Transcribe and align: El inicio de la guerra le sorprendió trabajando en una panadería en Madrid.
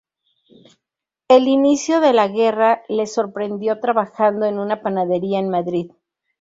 El 1.27 1.47
inicio 1.47 1.99
de 1.99 2.11
la 2.11 2.27
guerra 2.27 2.81
le 2.89 3.05
sorprendió 3.05 3.79
trabajando 3.79 4.47
en 4.47 4.57
una 4.57 4.81
panadería 4.81 5.37
en 5.37 5.49
Madrid. 5.49 5.91